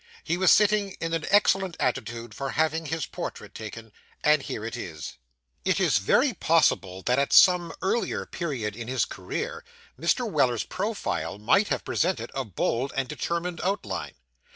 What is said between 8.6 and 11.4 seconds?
of his career, Mr. Weller's profile